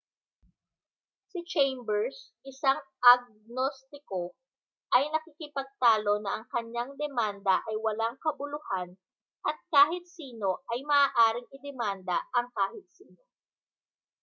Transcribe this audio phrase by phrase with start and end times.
[1.29, 2.17] si chambers
[2.51, 2.79] isang
[3.13, 4.23] agnostiko
[4.97, 8.89] ay nakikipagtalo na ang kanyang demanda ay walang kabuluhan
[9.49, 13.21] at kahit sino ay maaaring idemanda ang kahit sino